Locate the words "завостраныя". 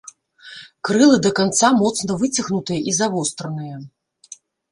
3.03-3.75